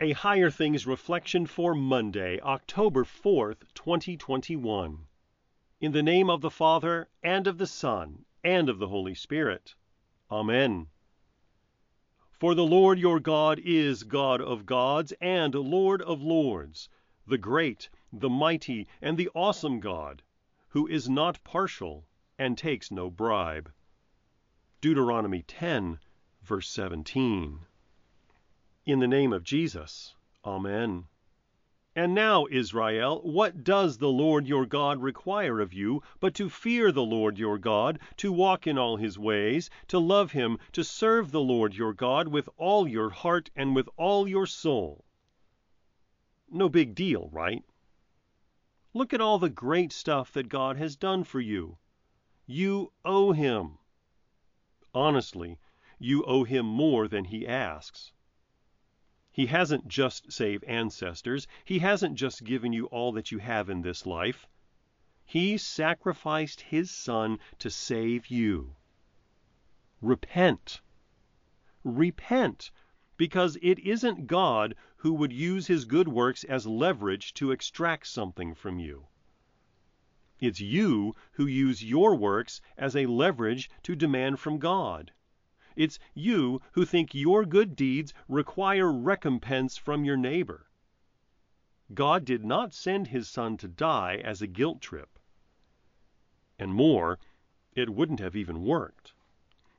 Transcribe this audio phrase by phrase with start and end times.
[0.00, 5.08] A Higher Things Reflection for Monday, October 4th, 2021.
[5.80, 9.74] In the name of the Father, and of the Son, and of the Holy Spirit.
[10.30, 10.86] Amen.
[12.30, 16.88] For the Lord your God is God of gods and Lord of lords,
[17.26, 20.22] the great, the mighty, and the awesome God,
[20.68, 22.06] who is not partial
[22.38, 23.72] and takes no bribe.
[24.80, 25.98] Deuteronomy 10,
[26.40, 27.66] verse 17.
[28.88, 30.14] In the name of Jesus.
[30.46, 31.04] Amen.
[31.94, 36.90] And now, Israel, what does the Lord your God require of you but to fear
[36.90, 41.32] the Lord your God, to walk in all his ways, to love him, to serve
[41.32, 45.04] the Lord your God with all your heart and with all your soul?
[46.50, 47.64] No big deal, right?
[48.94, 51.76] Look at all the great stuff that God has done for you.
[52.46, 53.76] You owe him.
[54.94, 55.58] Honestly,
[55.98, 58.12] you owe him more than he asks.
[59.38, 61.46] He hasn't just saved ancestors.
[61.64, 64.48] He hasn't just given you all that you have in this life.
[65.24, 68.74] He sacrificed his son to save you.
[70.02, 70.80] Repent.
[71.84, 72.72] Repent,
[73.16, 78.56] because it isn't God who would use his good works as leverage to extract something
[78.56, 79.06] from you.
[80.40, 85.12] It's you who use your works as a leverage to demand from God.
[85.78, 90.68] It's you who think your good deeds require recompense from your neighbor.
[91.94, 95.20] God did not send his son to die as a guilt trip.
[96.58, 97.20] And more,
[97.76, 99.12] it wouldn't have even worked.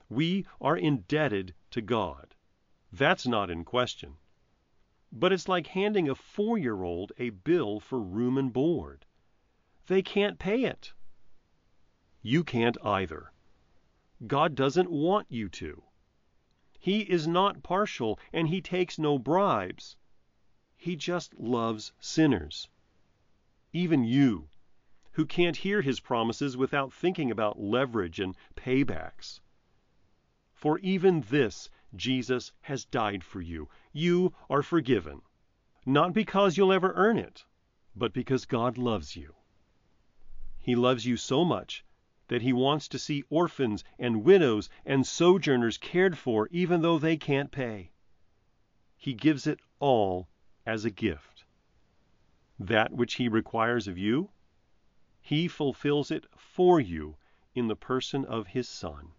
[0.08, 2.34] We are indebted to God.
[2.94, 4.16] That's not in question.
[5.12, 9.06] But it's like handing a four year old a bill for room and board.
[9.88, 10.94] They can't pay it.
[12.22, 13.34] You can't either.
[14.26, 15.84] God doesn't want you to.
[16.82, 19.98] He is not partial and he takes no bribes.
[20.78, 22.70] He just loves sinners.
[23.74, 24.48] Even you,
[25.12, 29.42] who can't hear his promises without thinking about leverage and paybacks.
[30.54, 33.68] For even this Jesus has died for you.
[33.92, 35.22] You are forgiven,
[35.86, 37.44] not because you'll ever earn it,
[37.94, 39.36] but because God loves you.
[40.58, 41.84] He loves you so much
[42.30, 47.18] that he wants to see orphans and widows and sojourners cared for even though they
[47.18, 47.92] can't pay.
[48.96, 50.30] He gives it all
[50.66, 51.44] as a gift.
[52.58, 54.30] That which he requires of you,
[55.22, 57.18] he fulfills it for you
[57.56, 59.12] in the person of his Son.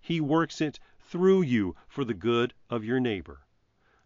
[0.00, 3.46] He works it through you for the good of your neighbor.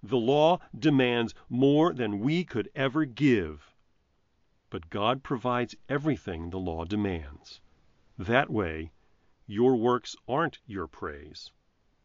[0.03, 3.72] The law demands more than we could ever give,
[4.69, 7.60] but God provides everything the law demands.
[8.19, 8.93] That way,
[9.47, 11.50] your works aren't your praise.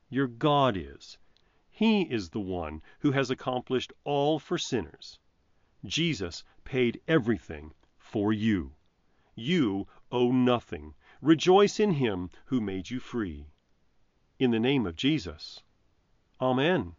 [0.10, 1.18] Your God is.
[1.70, 5.20] He is the one who has accomplished all for sinners.
[5.86, 8.74] Jesus paid everything for you.
[9.36, 10.96] You owe nothing.
[11.22, 13.48] Rejoice in him who made you free.
[14.40, 15.62] In the name of Jesus.
[16.40, 16.96] Amen.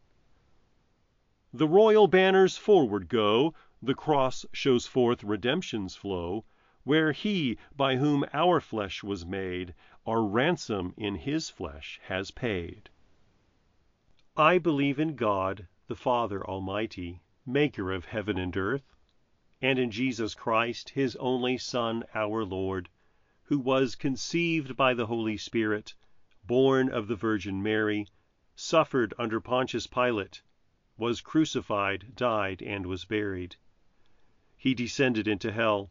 [1.52, 6.44] The royal banners forward go, the cross shows forth redemption's flow
[6.88, 9.74] where he by whom our flesh was made
[10.06, 12.88] our ransom in his flesh has paid.
[14.38, 18.96] I believe in God, the Father Almighty, maker of heaven and earth,
[19.60, 22.88] and in Jesus Christ, his only Son, our Lord,
[23.42, 25.92] who was conceived by the Holy Spirit,
[26.42, 28.08] born of the Virgin Mary,
[28.56, 30.40] suffered under Pontius Pilate,
[30.96, 33.56] was crucified, died, and was buried.
[34.56, 35.90] He descended into hell.